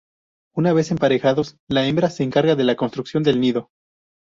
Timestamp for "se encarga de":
2.09-2.63